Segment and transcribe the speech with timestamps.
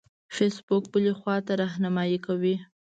[0.35, 2.55] فیسبوک بلې خواته رهنمایي کوي.